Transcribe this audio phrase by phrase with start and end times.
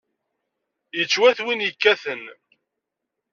[0.97, 2.23] Yettwat win yekkaten.